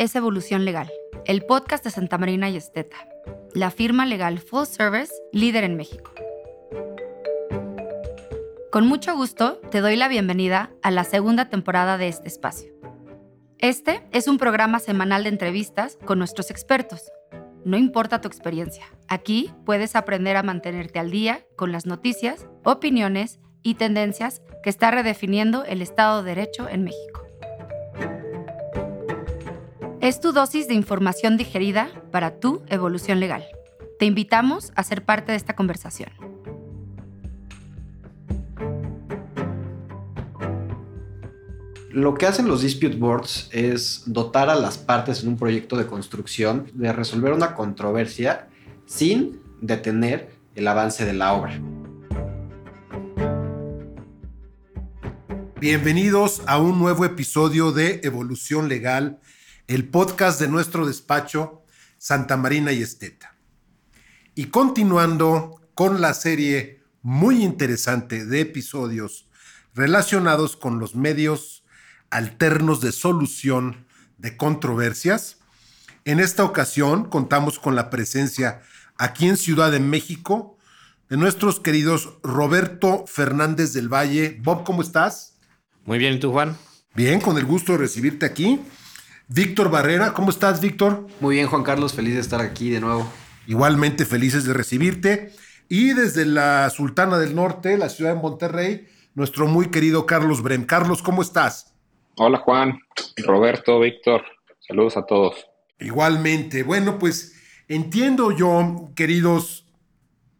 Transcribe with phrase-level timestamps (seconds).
[0.00, 0.90] es Evolución Legal,
[1.26, 2.96] el podcast de Santa Marina y Esteta,
[3.52, 6.10] la firma legal full service líder en México.
[8.72, 12.72] Con mucho gusto te doy la bienvenida a la segunda temporada de este espacio.
[13.58, 17.12] Este es un programa semanal de entrevistas con nuestros expertos.
[17.66, 23.38] No importa tu experiencia, aquí puedes aprender a mantenerte al día con las noticias, opiniones
[23.62, 27.19] y tendencias que está redefiniendo el Estado de Derecho en México.
[30.00, 33.44] Es tu dosis de información digerida para tu evolución legal.
[33.98, 36.08] Te invitamos a ser parte de esta conversación.
[41.90, 45.86] Lo que hacen los dispute boards es dotar a las partes en un proyecto de
[45.86, 48.48] construcción de resolver una controversia
[48.86, 51.60] sin detener el avance de la obra.
[55.60, 59.20] Bienvenidos a un nuevo episodio de Evolución Legal
[59.70, 61.62] el podcast de nuestro despacho
[61.96, 63.36] Santa Marina y Esteta.
[64.34, 69.28] Y continuando con la serie muy interesante de episodios
[69.72, 71.62] relacionados con los medios
[72.10, 73.86] alternos de solución
[74.18, 75.36] de controversias,
[76.04, 78.62] en esta ocasión contamos con la presencia
[78.96, 80.58] aquí en Ciudad de México
[81.08, 84.36] de nuestros queridos Roberto Fernández del Valle.
[84.42, 85.38] Bob, ¿cómo estás?
[85.84, 86.56] Muy bien, ¿y tú, Juan?
[86.96, 88.60] Bien, con el gusto de recibirte aquí.
[89.32, 91.06] Víctor Barrera, ¿cómo estás, Víctor?
[91.20, 93.08] Muy bien, Juan Carlos, feliz de estar aquí de nuevo.
[93.46, 95.32] Igualmente felices de recibirte.
[95.68, 100.64] Y desde la Sultana del Norte, la ciudad de Monterrey, nuestro muy querido Carlos Brem.
[100.64, 101.76] Carlos, ¿cómo estás?
[102.16, 102.80] Hola, Juan,
[103.18, 104.24] Roberto, Víctor,
[104.58, 105.46] saludos a todos.
[105.78, 106.64] Igualmente.
[106.64, 107.36] Bueno, pues
[107.68, 109.64] entiendo yo, queridos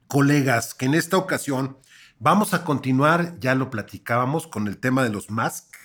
[0.09, 1.79] colegas, que en esta ocasión
[2.19, 5.77] vamos a continuar, ya lo platicábamos, con el tema de los MASC,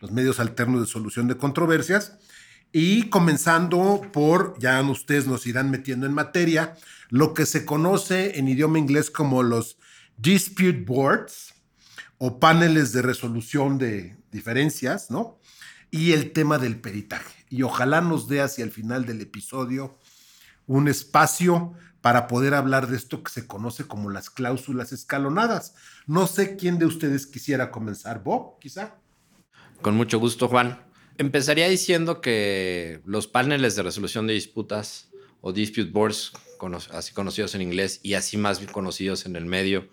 [0.00, 2.18] los medios alternos de solución de controversias.
[2.78, 6.76] Y comenzando por, ya ustedes nos irán metiendo en materia,
[7.08, 9.78] lo que se conoce en idioma inglés como los
[10.18, 11.54] dispute boards
[12.18, 15.40] o paneles de resolución de diferencias, ¿no?
[15.90, 17.46] Y el tema del peritaje.
[17.48, 19.98] Y ojalá nos dé hacia el final del episodio
[20.66, 25.76] un espacio para poder hablar de esto que se conoce como las cláusulas escalonadas.
[26.06, 28.22] No sé quién de ustedes quisiera comenzar.
[28.22, 28.96] Bob, quizá.
[29.80, 30.84] Con mucho gusto, Juan.
[31.18, 35.08] Empezaría diciendo que los paneles de resolución de disputas
[35.40, 36.32] o dispute boards,
[36.90, 39.88] así conocidos en inglés y así más conocidos en el medio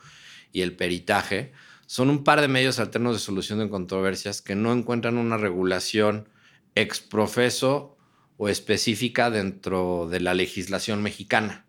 [0.51, 1.53] y el peritaje,
[1.85, 6.27] son un par de medios alternos de solución de controversias que no encuentran una regulación
[6.75, 7.97] exprofeso
[8.37, 11.65] o específica dentro de la legislación mexicana.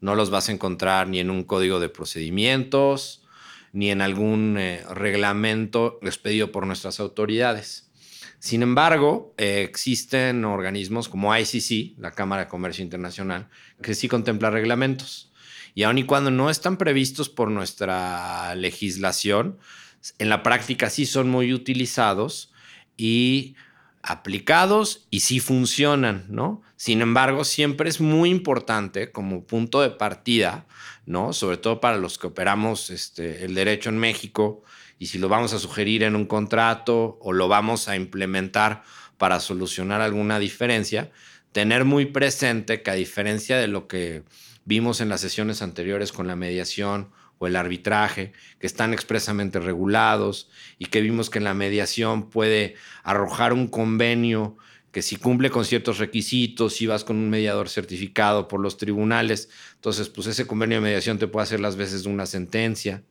[0.00, 3.24] No los vas a encontrar ni en un código de procedimientos,
[3.72, 7.91] ni en algún eh, reglamento expedido por nuestras autoridades.
[8.42, 13.48] Sin embargo, eh, existen organismos como ICC, la Cámara de Comercio Internacional,
[13.80, 15.30] que sí contempla reglamentos.
[15.76, 19.60] Y aun y cuando no están previstos por nuestra legislación,
[20.18, 22.52] en la práctica sí son muy utilizados
[22.96, 23.54] y
[24.02, 26.62] aplicados y sí funcionan, ¿no?
[26.74, 30.66] Sin embargo, siempre es muy importante como punto de partida,
[31.06, 31.32] ¿no?
[31.32, 34.64] Sobre todo para los que operamos este, el derecho en México,
[35.02, 38.84] y si lo vamos a sugerir en un contrato o lo vamos a implementar
[39.18, 41.10] para solucionar alguna diferencia,
[41.50, 44.22] tener muy presente que a diferencia de lo que
[44.64, 50.48] vimos en las sesiones anteriores con la mediación o el arbitraje, que están expresamente regulados
[50.78, 54.56] y que vimos que en la mediación puede arrojar un convenio
[54.92, 59.48] que si cumple con ciertos requisitos, si vas con un mediador certificado por los tribunales,
[59.74, 63.02] entonces pues ese convenio de mediación te puede hacer las veces de una sentencia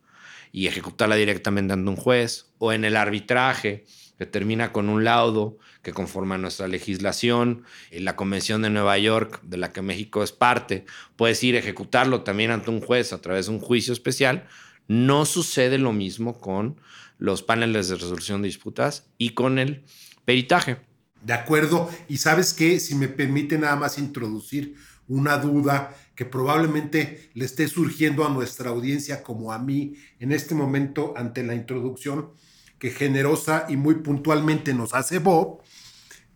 [0.51, 3.85] y ejecutarla directamente ante un juez, o en el arbitraje,
[4.17, 8.97] que termina con un laudo que conforme a nuestra legislación y la Convención de Nueva
[8.99, 10.85] York, de la que México es parte,
[11.15, 14.47] puedes ir a ejecutarlo también ante un juez a través de un juicio especial.
[14.87, 16.79] No sucede lo mismo con
[17.17, 19.85] los paneles de resolución de disputas y con el
[20.23, 20.77] peritaje.
[21.23, 21.89] De acuerdo.
[22.07, 24.75] Y sabes que, si me permite nada más introducir
[25.07, 30.53] una duda que probablemente le esté surgiendo a nuestra audiencia como a mí en este
[30.53, 32.29] momento ante la introducción
[32.77, 35.63] que generosa y muy puntualmente nos hace Bob.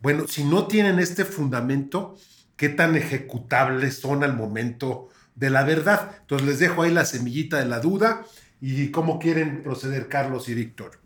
[0.02, 2.18] Bueno, si no tienen este fundamento,
[2.56, 6.18] ¿qué tan ejecutables son al momento de la verdad?
[6.22, 8.26] Entonces les dejo ahí la semillita de la duda
[8.60, 11.00] y cómo quieren proceder Carlos y Víctor.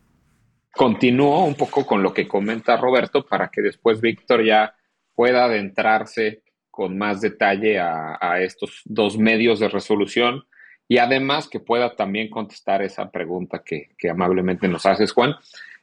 [0.72, 4.74] Continúo un poco con lo que comenta Roberto para que después Víctor ya
[5.16, 6.44] pueda adentrarse
[6.80, 10.46] con más detalle a, estos dos medios de resolución
[10.88, 15.36] y además que pueda también contestar esa pregunta que, que amablemente nos haces, Juan.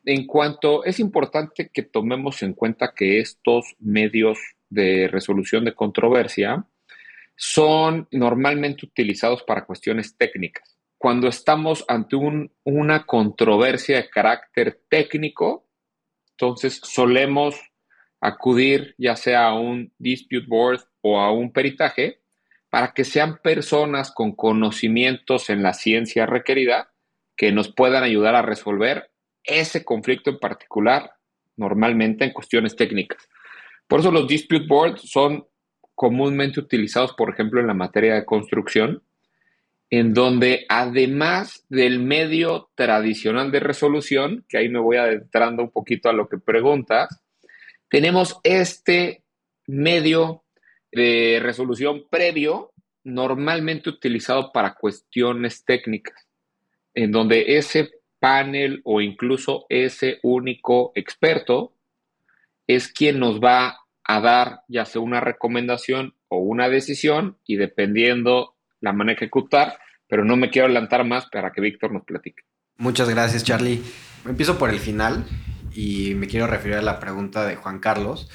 [0.06, 4.38] En cuanto es importante que tomemos en cuenta que estos medios
[4.70, 6.64] de resolución de controversia
[7.36, 10.78] son normalmente utilizados para cuestiones técnicas.
[10.96, 12.16] Cuando estamos ante
[12.64, 15.68] una controversia de carácter técnico,
[16.30, 17.54] entonces solemos
[18.20, 22.20] acudir ya sea a un dispute board o a un peritaje
[22.70, 26.92] para que sean personas con conocimientos en la ciencia requerida
[27.36, 29.10] que nos puedan ayudar a resolver
[29.44, 31.12] ese conflicto en particular,
[31.56, 33.28] normalmente en cuestiones técnicas.
[33.86, 35.46] Por eso los dispute boards son
[35.94, 39.02] comúnmente utilizados, por ejemplo, en la materia de construcción,
[39.88, 46.08] en donde además del medio tradicional de resolución, que ahí me voy adentrando un poquito
[46.08, 47.22] a lo que preguntas,
[47.88, 49.24] tenemos este
[49.66, 50.44] medio
[50.92, 52.72] de resolución previo,
[53.04, 56.26] normalmente utilizado para cuestiones técnicas,
[56.94, 61.74] en donde ese panel o incluso ese único experto
[62.66, 68.56] es quien nos va a dar ya sea una recomendación o una decisión y dependiendo
[68.80, 69.78] la manera de ejecutar,
[70.08, 72.42] pero no me quiero adelantar más para que Víctor nos platique.
[72.78, 73.82] Muchas gracias, Charlie.
[74.24, 75.24] Empiezo por el final
[75.76, 78.28] y me quiero referir a la pregunta de Juan Carlos,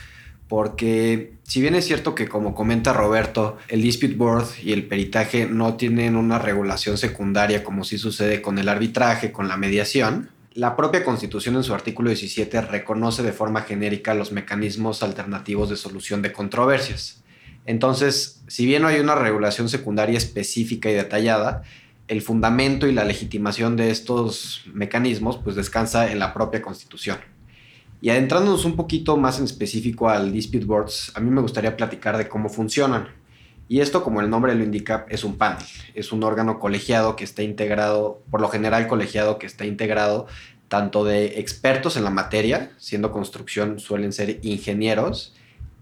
[0.47, 5.47] porque si bien es cierto que como comenta Roberto, el dispute board y el peritaje
[5.47, 10.75] no tienen una regulación secundaria como sí sucede con el arbitraje, con la mediación, la
[10.75, 16.21] propia Constitución en su artículo 17 reconoce de forma genérica los mecanismos alternativos de solución
[16.21, 17.23] de controversias.
[17.65, 21.63] Entonces, si bien no hay una regulación secundaria específica y detallada,
[22.09, 27.30] el fundamento y la legitimación de estos mecanismos pues descansa en la propia Constitución.
[28.01, 32.17] Y adentrándonos un poquito más en específico al Dispute Boards, a mí me gustaría platicar
[32.17, 33.09] de cómo funcionan.
[33.67, 35.63] Y esto, como el nombre lo indica, es un panel.
[35.93, 40.25] Es un órgano colegiado que está integrado, por lo general colegiado que está integrado
[40.67, 45.33] tanto de expertos en la materia, siendo construcción suelen ser ingenieros,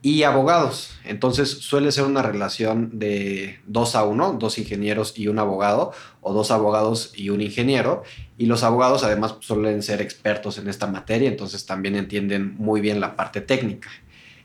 [0.02, 0.92] y abogados.
[1.04, 5.92] Entonces suele ser una relación de dos a uno, dos ingenieros y un abogado,
[6.22, 8.04] o dos abogados y un ingeniero.
[8.40, 13.02] Y los abogados además suelen ser expertos en esta materia, entonces también entienden muy bien
[13.02, 13.90] la parte técnica.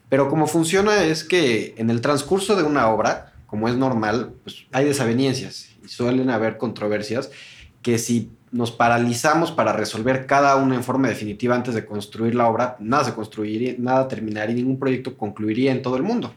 [0.09, 4.67] Pero como funciona es que en el transcurso de una obra, como es normal, pues
[4.73, 7.31] hay desavenencias y suelen haber controversias
[7.83, 12.49] que si nos paralizamos para resolver cada una en forma definitiva antes de construir la
[12.49, 16.35] obra, nada se construiría, nada terminaría, ningún proyecto concluiría en todo el mundo.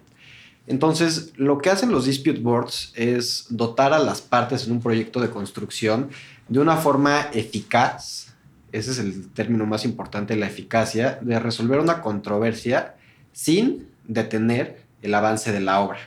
[0.68, 5.22] Entonces, lo que hacen los dispute boards es dotar a las partes en un proyecto
[5.22, 6.10] de construcción
[6.50, 8.34] de una forma eficaz,
[8.72, 12.96] ese es el término más importante, la eficacia, de resolver una controversia
[13.34, 16.00] sin detener el avance de la obra.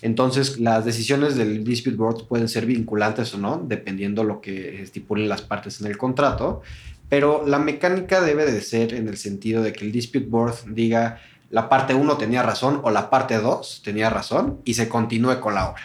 [0.00, 5.28] Entonces, las decisiones del dispute board pueden ser vinculantes o no, dependiendo lo que estipulen
[5.28, 6.62] las partes en el contrato,
[7.08, 11.20] pero la mecánica debe de ser en el sentido de que el dispute board diga
[11.50, 15.54] la parte 1 tenía razón o la parte 2 tenía razón y se continúe con
[15.54, 15.82] la obra.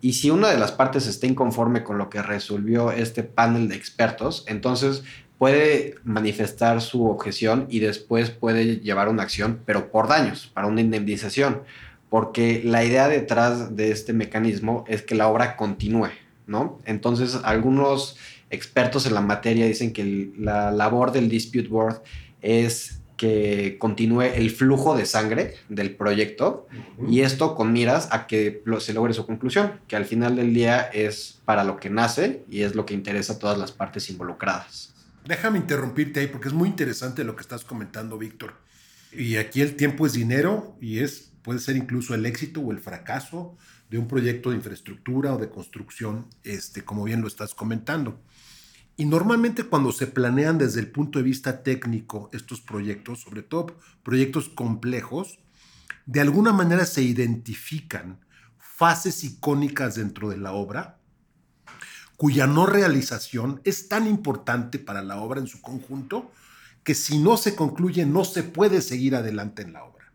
[0.00, 3.76] Y si una de las partes está inconforme con lo que resolvió este panel de
[3.76, 5.02] expertos, entonces
[5.38, 10.80] puede manifestar su objeción y después puede llevar una acción, pero por daños, para una
[10.80, 11.62] indemnización
[12.08, 16.10] porque la idea detrás de este mecanismo es que la obra continúe,
[16.46, 16.78] ¿no?
[16.84, 18.16] Entonces, algunos
[18.50, 22.02] expertos en la materia dicen que la labor del dispute board
[22.40, 26.66] es que continúe el flujo de sangre del proyecto
[27.08, 30.82] y esto con miras a que se logre su conclusión, que al final del día
[30.82, 34.94] es para lo que nace y es lo que interesa a todas las partes involucradas.
[35.24, 38.54] Déjame interrumpirte ahí porque es muy interesante lo que estás comentando, Víctor.
[39.12, 42.80] Y aquí el tiempo es dinero y es puede ser incluso el éxito o el
[42.80, 43.56] fracaso
[43.88, 48.18] de un proyecto de infraestructura o de construcción, este, como bien lo estás comentando.
[48.96, 53.76] Y normalmente cuando se planean desde el punto de vista técnico estos proyectos, sobre todo
[54.02, 55.38] proyectos complejos,
[56.06, 58.20] de alguna manera se identifican
[58.58, 60.98] fases icónicas dentro de la obra,
[62.16, 66.30] cuya no realización es tan importante para la obra en su conjunto
[66.82, 70.12] que si no se concluye no se puede seguir adelante en la obra.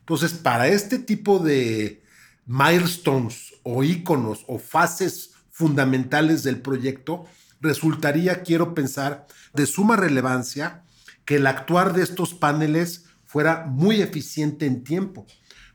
[0.00, 2.02] Entonces, para este tipo de
[2.46, 7.26] milestones o iconos o fases fundamentales del proyecto,
[7.60, 10.82] resultaría, quiero pensar, de suma relevancia
[11.24, 15.26] que el actuar de estos paneles fuera muy eficiente en tiempo,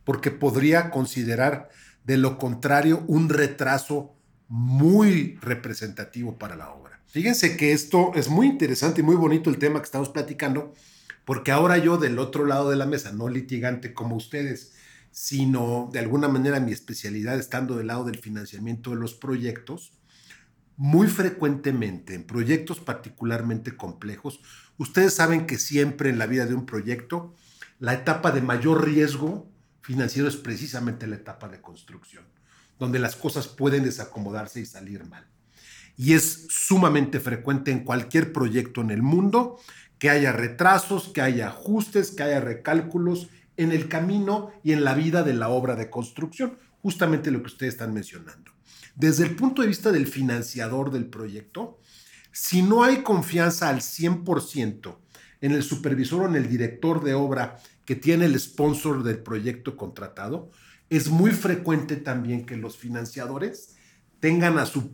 [0.03, 1.69] porque podría considerar
[2.03, 4.15] de lo contrario un retraso
[4.47, 7.01] muy representativo para la obra.
[7.07, 10.73] Fíjense que esto es muy interesante y muy bonito el tema que estamos platicando,
[11.25, 14.73] porque ahora yo del otro lado de la mesa, no litigante como ustedes,
[15.11, 19.91] sino de alguna manera mi especialidad estando del lado del financiamiento de los proyectos,
[20.81, 24.41] muy frecuentemente en proyectos particularmente complejos,
[24.79, 27.35] ustedes saben que siempre en la vida de un proyecto,
[27.77, 29.47] la etapa de mayor riesgo
[29.81, 32.23] financiero es precisamente la etapa de construcción,
[32.79, 35.27] donde las cosas pueden desacomodarse y salir mal.
[35.97, 39.59] Y es sumamente frecuente en cualquier proyecto en el mundo
[39.99, 44.95] que haya retrasos, que haya ajustes, que haya recálculos en el camino y en la
[44.95, 48.50] vida de la obra de construcción, justamente lo que ustedes están mencionando.
[49.01, 51.79] Desde el punto de vista del financiador del proyecto,
[52.31, 54.95] si no hay confianza al 100%
[55.41, 59.75] en el supervisor o en el director de obra que tiene el sponsor del proyecto
[59.75, 60.51] contratado,
[60.87, 63.75] es muy frecuente también que los financiadores
[64.19, 64.91] tengan a su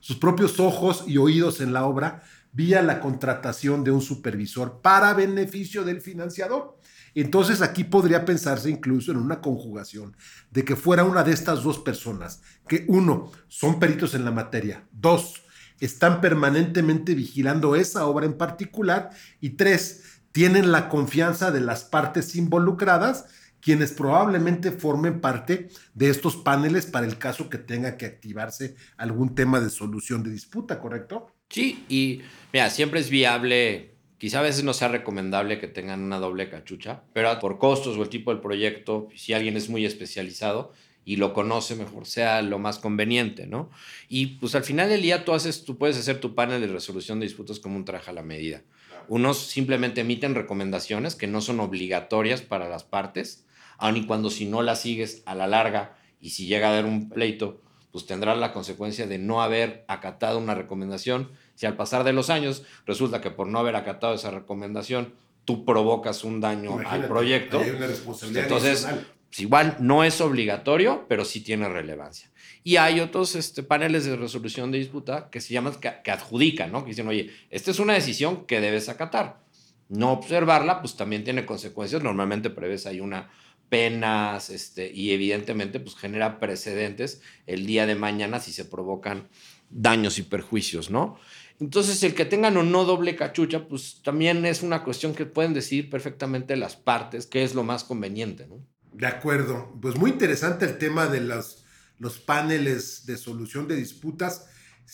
[0.00, 2.22] sus propios ojos y oídos en la obra
[2.52, 6.78] vía la contratación de un supervisor para beneficio del financiador.
[7.14, 10.16] Entonces aquí podría pensarse incluso en una conjugación
[10.50, 14.84] de que fuera una de estas dos personas, que uno, son peritos en la materia,
[14.92, 15.42] dos,
[15.80, 22.36] están permanentemente vigilando esa obra en particular y tres, tienen la confianza de las partes
[22.36, 23.26] involucradas,
[23.60, 29.34] quienes probablemente formen parte de estos paneles para el caso que tenga que activarse algún
[29.34, 31.34] tema de solución de disputa, ¿correcto?
[31.48, 33.89] Sí, y mira, siempre es viable,
[34.20, 38.02] quizá a veces no sea recomendable que tengan una doble cachucha, pero por costos o
[38.02, 40.72] el tipo del proyecto, si alguien es muy especializado,
[41.06, 43.70] y lo conoce mejor, sea lo más conveniente, ¿no?
[44.10, 47.18] Y pues al final del día tú, haces, tú puedes hacer tu panel de resolución
[47.18, 48.62] de disputas como un traje a la medida.
[49.08, 53.46] Unos simplemente emiten recomendaciones que no son obligatorias para las partes,
[53.78, 56.84] aun y cuando si no las sigues a la larga y si llega a haber
[56.84, 57.62] un pleito,
[57.92, 61.30] pues tendrás la consecuencia de no haber acatado una recomendación.
[61.60, 65.12] Si al pasar de los años resulta que por no haber acatado esa recomendación,
[65.44, 69.06] tú provocas un daño al proyecto, hay una responsabilidad entonces adicional.
[69.28, 72.30] pues igual no es obligatorio, pero sí tiene relevancia.
[72.64, 76.72] Y hay otros este, paneles de resolución de disputa que se llaman, que, que adjudican,
[76.72, 76.82] ¿no?
[76.82, 79.42] Que dicen, oye, esta es una decisión que debes acatar.
[79.90, 82.02] No observarla, pues también tiene consecuencias.
[82.02, 83.28] Normalmente prevés hay una
[83.68, 89.28] penas este, y evidentemente pues genera precedentes el día de mañana si se provocan
[89.70, 91.18] daños y perjuicios, ¿no?
[91.60, 95.52] Entonces, el que tengan o no doble cachucha, pues también es una cuestión que pueden
[95.52, 98.66] decidir perfectamente las partes, qué es lo más conveniente, ¿no?
[98.92, 99.78] De acuerdo.
[99.80, 101.64] Pues muy interesante el tema de los,
[101.98, 104.46] los paneles de solución de disputas.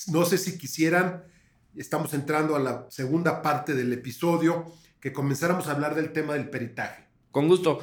[0.08, 1.25] No sé si quisieran,
[1.76, 4.66] estamos entrando a la segunda parte del episodio,
[5.00, 7.06] que comenzáramos a hablar del tema del peritaje.
[7.30, 7.80] Con gusto.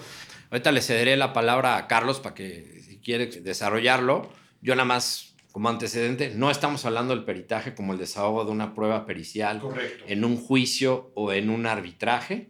[0.51, 4.29] Ahorita le cederé la palabra a Carlos para que si quiere desarrollarlo.
[4.61, 8.73] Yo nada más como antecedente, no estamos hablando del peritaje como el desahogo de una
[8.73, 10.03] prueba pericial Correcto.
[10.07, 12.49] en un juicio o en un arbitraje,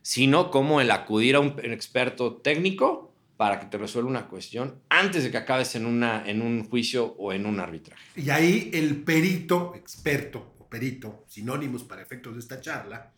[0.00, 5.24] sino como el acudir a un experto técnico para que te resuelva una cuestión antes
[5.24, 8.00] de que acabes en, una, en un juicio o en un arbitraje.
[8.14, 13.12] Y ahí el perito, experto o perito, sinónimos para efectos de esta charla,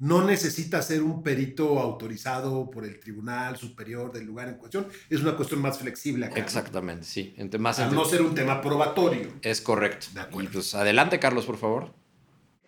[0.00, 4.86] no necesita ser un perito autorizado por el Tribunal Superior del lugar en cuestión.
[5.08, 6.36] Es una cuestión más flexible acá.
[6.36, 6.42] ¿no?
[6.42, 7.34] Exactamente, sí.
[7.58, 9.28] Más Al no ser un tema probatorio.
[9.42, 10.06] Es correcto.
[10.12, 10.50] De acuerdo.
[10.50, 11.94] Y pues adelante, Carlos, por favor.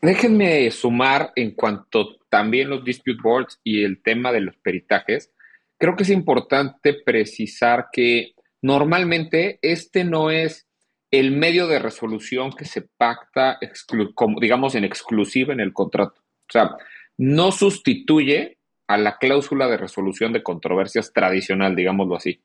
[0.01, 5.33] Déjenme sumar en cuanto también los dispute boards y el tema de los peritajes.
[5.79, 10.67] Creo que es importante precisar que normalmente este no es
[11.11, 16.21] el medio de resolución que se pacta, exclu- como, digamos, en exclusiva en el contrato.
[16.21, 16.77] O sea,
[17.19, 22.43] no sustituye a la cláusula de resolución de controversias tradicional, digámoslo así.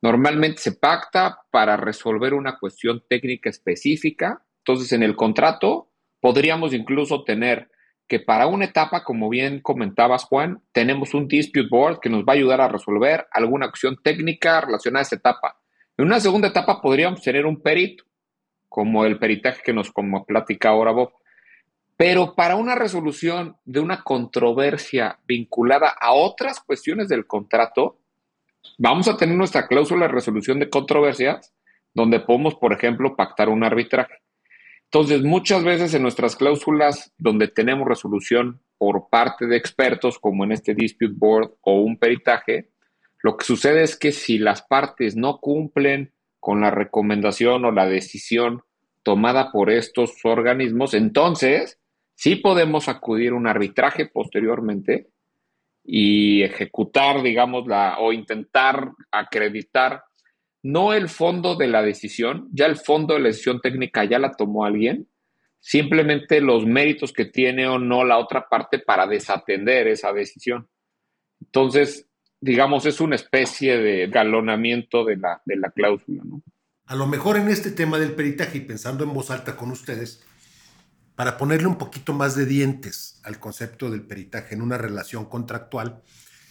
[0.00, 4.44] Normalmente se pacta para resolver una cuestión técnica específica.
[4.58, 7.70] Entonces, en el contrato podríamos incluso tener
[8.08, 12.32] que para una etapa, como bien comentabas, Juan, tenemos un dispute board que nos va
[12.32, 15.60] a ayudar a resolver alguna acción técnica relacionada a esa etapa.
[15.96, 18.04] En una segunda etapa podríamos tener un perito,
[18.68, 21.12] como el peritaje que nos como platica ahora Bob.
[21.98, 27.98] Pero para una resolución de una controversia vinculada a otras cuestiones del contrato,
[28.78, 31.52] vamos a tener nuestra cláusula de resolución de controversias,
[31.92, 34.14] donde podemos, por ejemplo, pactar un arbitraje.
[34.84, 40.52] Entonces, muchas veces en nuestras cláusulas donde tenemos resolución por parte de expertos, como en
[40.52, 42.70] este dispute board o un peritaje,
[43.24, 47.86] lo que sucede es que si las partes no cumplen con la recomendación o la
[47.86, 48.62] decisión
[49.02, 51.80] tomada por estos organismos, entonces
[52.18, 55.06] sí podemos acudir a un arbitraje posteriormente
[55.84, 60.02] y ejecutar, digamos, la, o intentar acreditar
[60.64, 64.32] no el fondo de la decisión, ya el fondo de la decisión técnica ya la
[64.32, 65.06] tomó alguien,
[65.60, 70.68] simplemente los méritos que tiene o no la otra parte para desatender esa decisión.
[71.40, 72.08] Entonces,
[72.40, 76.42] digamos, es una especie de galonamiento de la, de la cláusula, ¿no?
[76.86, 80.24] A lo mejor en este tema del peritaje y pensando en voz alta con ustedes,
[81.18, 86.00] para ponerle un poquito más de dientes al concepto del peritaje en una relación contractual,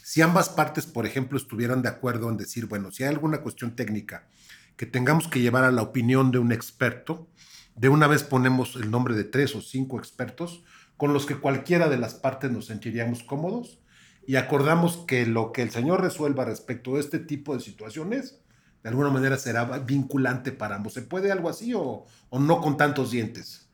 [0.03, 3.77] si ambas partes, por ejemplo, estuvieran de acuerdo en decir, bueno, si hay alguna cuestión
[3.77, 4.27] técnica
[4.75, 7.29] que tengamos que llevar a la opinión de un experto,
[7.77, 10.65] de una vez ponemos el nombre de tres o cinco expertos
[10.97, 13.79] con los que cualquiera de las partes nos sentiríamos cómodos
[14.25, 18.41] y acordamos que lo que el señor resuelva respecto a este tipo de situaciones,
[18.83, 20.93] de alguna manera será vinculante para ambos.
[20.93, 23.66] ¿Se puede algo así o, o no con tantos dientes?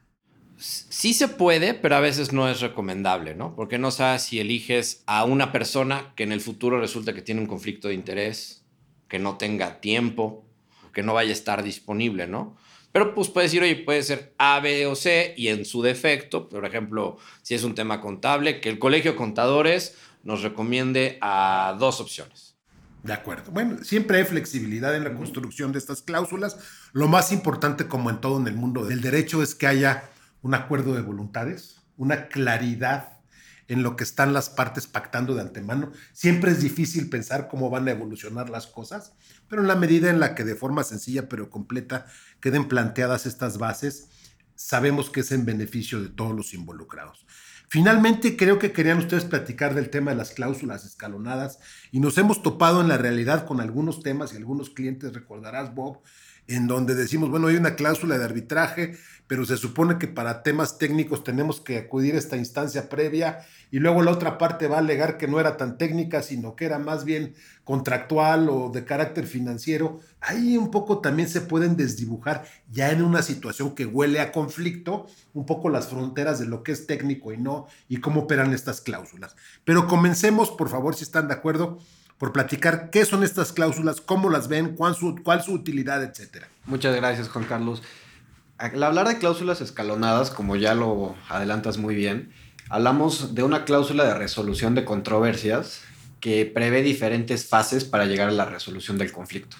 [0.64, 3.54] Sí se puede, pero a veces no es recomendable, ¿no?
[3.54, 7.42] Porque no sabes si eliges a una persona que en el futuro resulta que tiene
[7.42, 8.64] un conflicto de interés,
[9.10, 10.46] que no tenga tiempo,
[10.94, 12.56] que no vaya a estar disponible, ¿no?
[12.94, 16.48] Pero pues puedes decir, oye, puede ser A, B o C y en su defecto,
[16.48, 21.76] por ejemplo, si es un tema contable, que el Colegio de Contadores nos recomiende a
[21.78, 22.56] dos opciones.
[23.04, 23.52] De acuerdo.
[23.52, 26.58] Bueno, siempre hay flexibilidad en la construcción de estas cláusulas.
[26.94, 30.10] Lo más importante, como en todo en el mundo del derecho, es que haya
[30.44, 33.18] un acuerdo de voluntades, una claridad
[33.68, 35.92] en lo que están las partes pactando de antemano.
[36.12, 39.14] Siempre es difícil pensar cómo van a evolucionar las cosas,
[39.48, 42.06] pero en la medida en la que de forma sencilla pero completa
[42.42, 44.10] queden planteadas estas bases,
[44.56, 47.26] sabemos que es en beneficio de todos los involucrados.
[47.70, 51.60] Finalmente, creo que querían ustedes platicar del tema de las cláusulas escalonadas
[51.92, 56.02] y nos hemos topado en la realidad con algunos temas y algunos clientes, recordarás Bob,
[56.48, 58.98] en donde decimos, bueno, hay una cláusula de arbitraje,
[59.28, 63.40] pero se supone que para temas técnicos tenemos que acudir a esta instancia previa
[63.72, 66.66] y luego la otra parte va a alegar que no era tan técnica, sino que
[66.66, 67.34] era más bien
[67.64, 70.02] contractual o de carácter financiero.
[70.20, 75.08] Ahí un poco también se pueden desdibujar ya en una situación que huele a conflicto,
[75.34, 78.82] un poco las fronteras de lo que es técnico y no, y cómo operan estas
[78.82, 79.36] cláusulas.
[79.64, 81.80] Pero comencemos, por favor, si están de acuerdo
[82.18, 86.48] por platicar qué son estas cláusulas, cómo las ven, cuál su, cuál su utilidad, etcétera.
[86.66, 87.82] Muchas gracias, Juan Carlos.
[88.58, 92.32] Al hablar de cláusulas escalonadas, como ya lo adelantas muy bien,
[92.70, 95.82] hablamos de una cláusula de resolución de controversias
[96.20, 99.58] que prevé diferentes fases para llegar a la resolución del conflicto.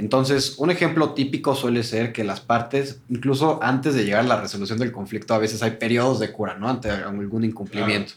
[0.00, 4.40] Entonces, un ejemplo típico suele ser que las partes, incluso antes de llegar a la
[4.40, 6.70] resolución del conflicto, a veces hay periodos de cura, ¿no?
[6.70, 8.14] Ante algún incumplimiento.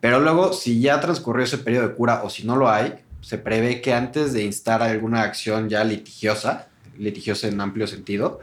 [0.00, 3.38] Pero luego, si ya transcurrió ese periodo de cura o si no lo hay, se
[3.38, 6.66] prevé que antes de instar alguna acción ya litigiosa,
[6.98, 8.40] litigiosa en amplio sentido,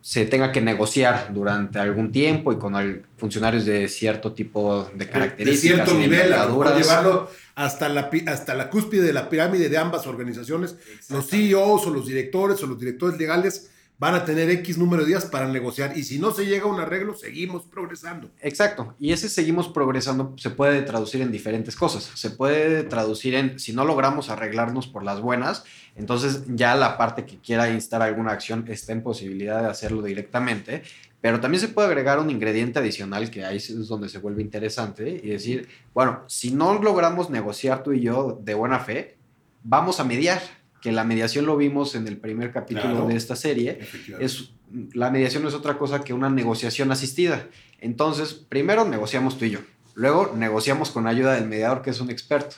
[0.00, 5.78] se tenga que negociar durante algún tiempo y con funcionarios de cierto tipo de características.
[5.78, 7.28] De cierto nivel, llevarlo
[7.60, 10.76] hasta la, hasta la cúspide de la pirámide de ambas organizaciones.
[11.10, 15.08] Los CEOs o los directores o los directores legales van a tener X número de
[15.08, 18.30] días para negociar y si no se llega a un arreglo, seguimos progresando.
[18.40, 22.10] Exacto, y ese seguimos progresando se puede traducir en diferentes cosas.
[22.14, 25.64] Se puede traducir en, si no logramos arreglarnos por las buenas,
[25.96, 30.82] entonces ya la parte que quiera instar alguna acción está en posibilidad de hacerlo directamente,
[31.20, 35.20] pero también se puede agregar un ingrediente adicional que ahí es donde se vuelve interesante
[35.22, 39.18] y decir, bueno, si no logramos negociar tú y yo de buena fe,
[39.62, 40.40] vamos a mediar
[40.80, 43.80] que la mediación lo vimos en el primer capítulo de esta serie,
[44.18, 44.52] es,
[44.94, 47.46] la mediación no es otra cosa que una negociación asistida.
[47.80, 49.58] Entonces, primero negociamos tú y yo,
[49.94, 52.56] luego negociamos con ayuda del mediador que es un experto.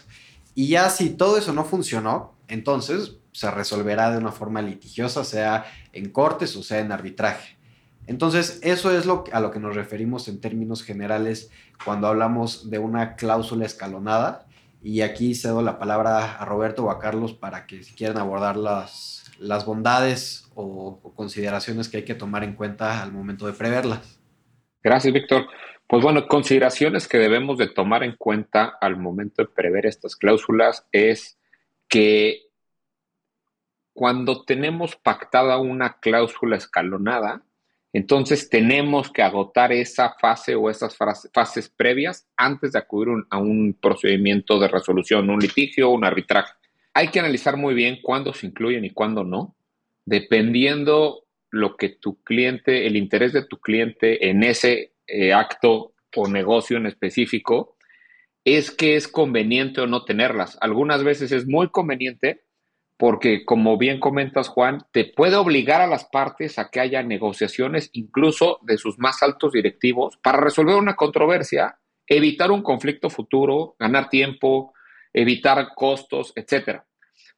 [0.55, 5.65] Y ya si todo eso no funcionó, entonces se resolverá de una forma litigiosa, sea
[5.93, 7.57] en cortes o sea en arbitraje.
[8.07, 11.51] Entonces, eso es lo, a lo que nos referimos en términos generales
[11.85, 14.47] cuando hablamos de una cláusula escalonada
[14.83, 18.57] y aquí cedo la palabra a Roberto o a Carlos para que si quieren abordar
[18.57, 24.21] las, las bondades o, consideraciones que hay que tomar en cuenta al momento de preverlas.
[24.83, 25.47] Gracias, Víctor.
[25.87, 30.87] Pues bueno, consideraciones que debemos de tomar en cuenta al momento de prever estas cláusulas
[30.91, 31.39] es
[31.89, 32.43] que
[33.93, 37.43] cuando tenemos pactada una cláusula escalonada,
[37.93, 43.77] entonces tenemos que agotar esa fase o esas fases previas antes de acudir a un
[43.81, 46.55] procedimiento de resolución, un litigio un arbitraje.
[46.95, 49.57] Hay que analizar muy bien cuándo se incluyen y cuándo no,
[50.07, 56.29] dependiendo lo que tu cliente, el interés de tu cliente en ese eh, acto o
[56.29, 57.77] negocio en específico,
[58.45, 60.57] es que es conveniente o no tenerlas.
[60.61, 62.43] Algunas veces es muy conveniente
[63.03, 67.91] porque como bien comentas Juan, te puede obligar a las partes a que haya negociaciones
[67.95, 74.09] incluso de sus más altos directivos para resolver una controversia, evitar un conflicto futuro, ganar
[74.09, 74.73] tiempo,
[75.13, 76.83] evitar costos, etc.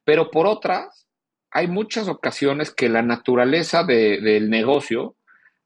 [0.05, 1.09] Pero por otras,
[1.51, 5.17] hay muchas ocasiones que la naturaleza del negocio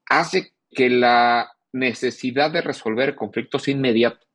[0.08, 4.27] hace que la necesidad de resolver conflictos inmediato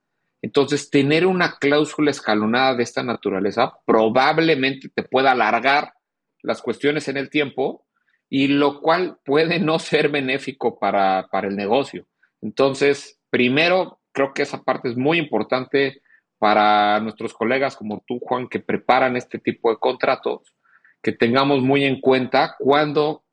[0.44, 5.94] entonces, tener una cláusula escalonada de esta naturaleza probablemente te pueda alargar
[6.42, 7.88] las cuestiones en el tiempo
[8.30, 12.06] y lo cual puede no ser benéfico para, el negocio.
[12.42, 16.02] Entonces, primero, creo que esa parte es muy importante
[16.40, 20.54] para nuestros colegas como tú, Juan, que preparan este tipo de contratos,
[21.02, 23.24] que tengamos muy en cuenta cuándo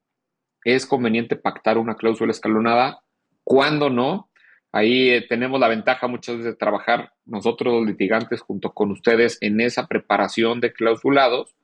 [0.63, 3.03] es conveniente pactar una cláusula escalonada,
[3.43, 4.30] cuándo no.
[4.73, 9.39] Ahí eh, tenemos la ventaja muchas veces de trabajar nosotros los litigantes junto con ustedes
[9.41, 11.57] en esa preparación de clausulados,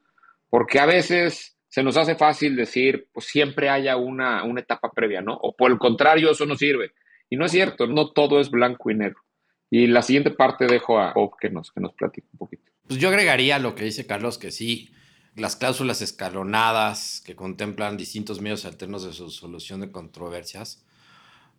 [0.51, 5.21] porque a veces se nos hace fácil decir, pues siempre haya una, una etapa previa,
[5.21, 5.35] ¿no?
[5.35, 6.92] O por el contrario, eso no sirve.
[7.29, 9.21] Y no es cierto, no todo es blanco y negro.
[9.71, 12.73] Y la siguiente parte dejo a Bob que nos, que nos platique un poquito.
[12.87, 14.90] Pues yo agregaría lo que dice Carlos, que sí,
[15.35, 20.86] las cláusulas escalonadas que contemplan distintos medios alternos de solución de controversias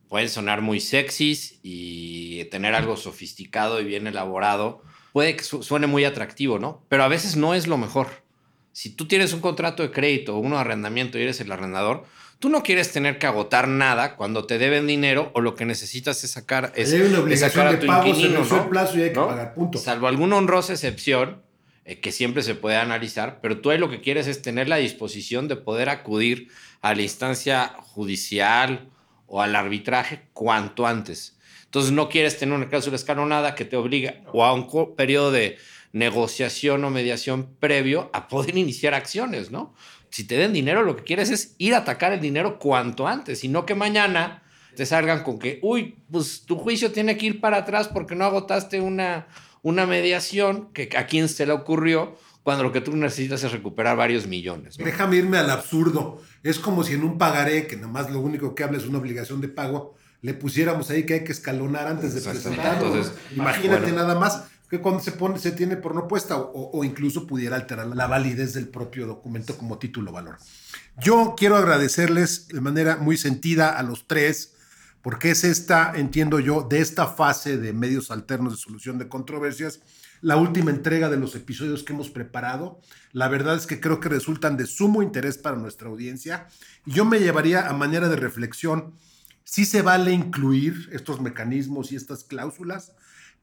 [0.09, 4.81] pueden sonar muy sexys y tener algo sofisticado y bien elaborado.
[5.13, 6.83] Puede que suene muy atractivo, ¿no?
[6.89, 8.07] Pero a veces no es lo mejor.
[8.71, 12.05] Si tú tienes un contrato de crédito o de arrendamiento y eres el arrendador,
[12.39, 16.23] Tú no quieres tener que agotar nada cuando te deben dinero o lo que necesitas
[16.23, 19.79] es sacar es, Hay una obligación de pago, se plazo y hay que pagar, punto.
[19.79, 21.41] Salvo alguna honrosa excepción
[21.83, 24.75] eh, que siempre se puede analizar, pero tú ahí lo que quieres es tener la
[24.75, 26.49] disposición de poder acudir
[26.81, 28.87] a la instancia judicial
[29.27, 31.37] o al arbitraje cuanto antes.
[31.65, 35.57] Entonces no quieres tener una cláusula escalonada que te obliga o a un periodo de
[35.91, 39.73] negociación o mediación previo a poder iniciar acciones, ¿no?
[40.09, 43.43] si te den dinero, lo que quieres es ir a atacar el dinero cuanto antes,
[43.43, 44.43] y no que mañana
[44.75, 48.25] te salgan con que, uy, pues tu juicio tiene que ir para atrás porque no
[48.25, 49.27] agotaste una,
[49.63, 53.97] una mediación que a quién se le ocurrió cuando lo que tú necesitas es recuperar
[53.97, 54.77] varios millones.
[54.77, 56.21] Déjame irme al absurdo.
[56.43, 59.41] Es como si en un pagaré, que nomás lo único que habla es una obligación
[59.41, 62.87] de pago, le pusiéramos ahí que hay que escalonar antes de presentarlo.
[62.87, 67.27] Entonces, Imagínate nada más que cuando se pone se tiene por no puesta o, incluso
[67.27, 70.37] pudiera alterar la validez del propio documento como título valor.
[71.01, 74.53] Yo quiero agradecerles de manera muy sentida a los tres,
[75.01, 79.81] porque es esta, entiendo yo, de esta fase de medios alternos de solución de controversias,
[80.21, 82.79] la última entrega de los episodios que hemos preparado.
[83.11, 86.47] La verdad es que creo que resultan de sumo interés para nuestra audiencia
[86.85, 88.93] yo me llevaría a manera de reflexión
[89.43, 92.93] si se vale incluir estos mecanismos y estas cláusulas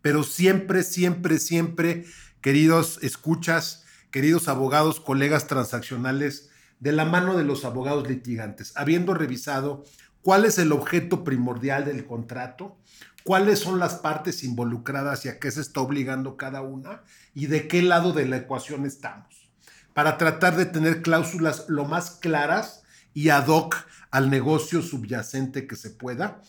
[0.04, 2.04] pero siempre, siempre, siempre,
[2.42, 9.82] queridos escuchas, queridos abogados, colegas transaccionales, de la mano de los abogados litigantes, habiendo revisado
[10.20, 12.76] cuál es el objeto primordial del contrato,
[13.24, 17.02] cuáles son las partes involucradas y a qué se está obligando cada una
[17.34, 19.50] y de qué lado de la ecuación estamos,
[19.94, 22.84] para tratar de tener cláusulas lo más claras
[23.14, 23.76] y ad hoc
[24.10, 26.42] al negocio subyacente que se pueda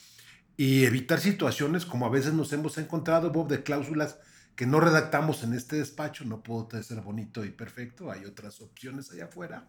[0.57, 4.17] y evitar situaciones como a veces nos hemos encontrado, Bob, de cláusulas
[4.55, 9.11] que no redactamos en este despacho, no puedo ser bonito y perfecto, hay otras opciones
[9.11, 9.67] allá afuera,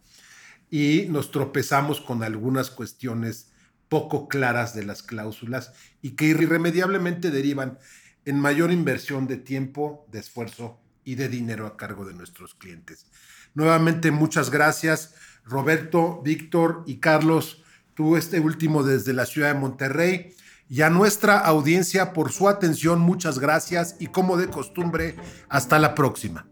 [0.70, 3.52] y nos tropezamos con algunas cuestiones
[3.88, 5.72] poco claras de las cláusulas
[6.02, 7.78] y que irremediablemente derivan
[8.24, 13.06] en mayor inversión de tiempo, de esfuerzo y de dinero a cargo de nuestros clientes.
[13.54, 17.62] Nuevamente, muchas gracias, Roberto, Víctor y Carlos,
[17.94, 20.34] tú este último desde la ciudad de Monterrey
[20.68, 23.00] y a nuestra audiencia por su atención.
[23.00, 25.16] Muchas gracias y como de costumbre,
[25.48, 26.46] hasta la próxima.